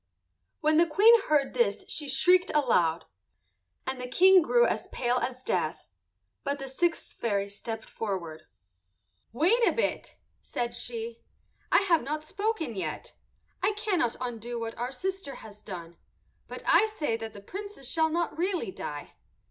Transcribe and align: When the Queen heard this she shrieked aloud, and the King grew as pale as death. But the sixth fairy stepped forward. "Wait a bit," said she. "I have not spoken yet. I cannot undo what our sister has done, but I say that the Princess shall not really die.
When 0.61 0.77
the 0.77 0.87
Queen 0.87 1.13
heard 1.25 1.53
this 1.53 1.85
she 1.87 2.09
shrieked 2.09 2.49
aloud, 2.55 3.05
and 3.85 4.01
the 4.01 4.07
King 4.07 4.41
grew 4.41 4.65
as 4.65 4.87
pale 4.87 5.17
as 5.19 5.43
death. 5.43 5.85
But 6.43 6.57
the 6.57 6.67
sixth 6.67 7.13
fairy 7.13 7.47
stepped 7.47 7.87
forward. 7.87 8.47
"Wait 9.31 9.59
a 9.67 9.71
bit," 9.71 10.15
said 10.41 10.75
she. 10.75 11.19
"I 11.71 11.81
have 11.83 12.01
not 12.01 12.25
spoken 12.25 12.75
yet. 12.75 13.13
I 13.61 13.73
cannot 13.73 14.15
undo 14.19 14.59
what 14.59 14.75
our 14.75 14.91
sister 14.91 15.35
has 15.35 15.61
done, 15.61 15.97
but 16.47 16.63
I 16.65 16.87
say 16.97 17.15
that 17.17 17.33
the 17.33 17.39
Princess 17.41 17.87
shall 17.87 18.09
not 18.09 18.35
really 18.35 18.71
die. 18.71 19.13